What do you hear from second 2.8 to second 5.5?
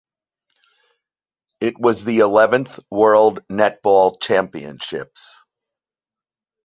World Netball Championships.